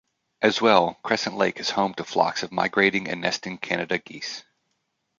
[0.41, 4.43] As well, Crescent Lake is home to flocks of migrating and nesting Canada geese.